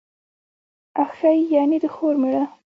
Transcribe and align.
اخښی، 1.01 1.37
يعني 1.55 1.77
د 1.83 1.85
خور 1.95 2.13
مېړه. 2.21 2.43